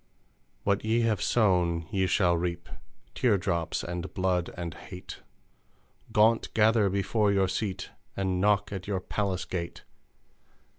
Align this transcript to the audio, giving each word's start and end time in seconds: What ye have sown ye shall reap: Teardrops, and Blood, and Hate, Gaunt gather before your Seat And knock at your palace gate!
What 0.63 0.83
ye 0.83 1.01
have 1.01 1.21
sown 1.21 1.85
ye 1.91 2.07
shall 2.07 2.35
reap: 2.35 2.67
Teardrops, 3.13 3.83
and 3.83 4.11
Blood, 4.15 4.49
and 4.57 4.73
Hate, 4.73 5.19
Gaunt 6.11 6.51
gather 6.55 6.89
before 6.89 7.31
your 7.31 7.47
Seat 7.47 7.91
And 8.17 8.41
knock 8.41 8.71
at 8.73 8.87
your 8.87 8.99
palace 8.99 9.45
gate! 9.45 9.83